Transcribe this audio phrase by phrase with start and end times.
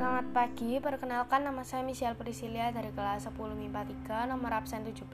[0.00, 5.12] Selamat pagi, perkenalkan nama saya Michelle Priscilia dari kelas 10 MIPA 3 nomor absen 17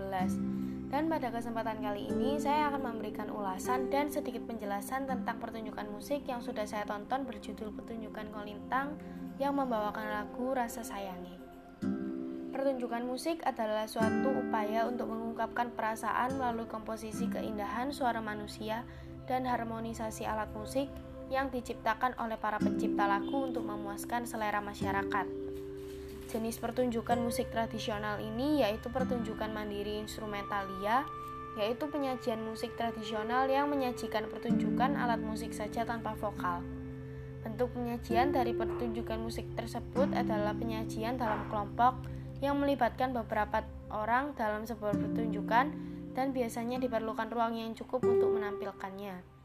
[0.94, 6.22] Dan pada kesempatan kali ini saya akan memberikan ulasan dan sedikit penjelasan tentang pertunjukan musik
[6.30, 8.94] yang sudah saya tonton berjudul Pertunjukan Kolintang
[9.42, 11.34] yang membawakan lagu Rasa Sayangi.
[12.54, 18.86] Pertunjukan musik adalah suatu upaya untuk mengungkapkan perasaan melalui komposisi keindahan suara manusia
[19.26, 20.86] dan harmonisasi alat musik
[21.28, 25.26] yang diciptakan oleh para pencipta lagu untuk memuaskan selera masyarakat.
[26.26, 31.06] Jenis pertunjukan musik tradisional ini yaitu pertunjukan mandiri instrumentalia,
[31.56, 36.60] yaitu penyajian musik tradisional yang menyajikan pertunjukan alat musik saja tanpa vokal.
[37.46, 41.94] Bentuk penyajian dari pertunjukan musik tersebut adalah penyajian dalam kelompok
[42.42, 45.70] yang melibatkan beberapa orang dalam sebuah pertunjukan
[46.12, 49.35] dan biasanya diperlukan ruang yang cukup untuk menampilkannya.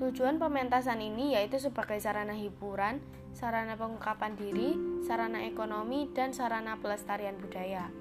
[0.00, 3.04] Tujuan pementasan ini yaitu sebagai sarana hiburan,
[3.36, 4.72] sarana pengungkapan diri,
[5.04, 7.92] sarana ekonomi, dan sarana pelestarian budaya.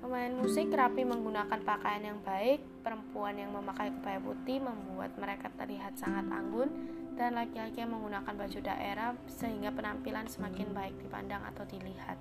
[0.00, 6.00] Pemain musik rapi menggunakan pakaian yang baik, perempuan yang memakai kebaya putih membuat mereka terlihat
[6.00, 6.72] sangat anggun,
[7.20, 12.16] dan laki-laki yang menggunakan baju daerah sehingga penampilan semakin baik dipandang atau dilihat.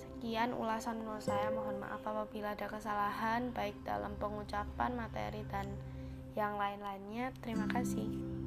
[0.00, 5.68] Sekian ulasan menurut saya, mohon maaf apabila ada kesalahan baik dalam pengucapan, materi, dan
[6.34, 7.32] yang lain-lainnya.
[7.42, 8.39] Terima kasih.